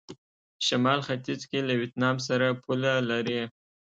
[0.65, 3.41] شمال ختيځ کې له ویتنام سره پوله لري.